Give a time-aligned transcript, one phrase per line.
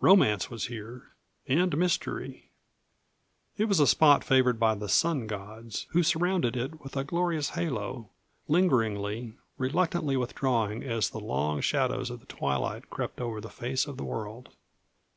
[0.00, 1.16] Romance was here,
[1.48, 2.48] and mystery;
[3.56, 7.48] it was a spot favored by the Sun Gods, who surrounded it with a glorious
[7.58, 8.08] halo,
[8.46, 13.96] lingeringly, reluctantly withdrawing as the long shadows of the twilight crept over the face of
[13.96, 14.50] the world.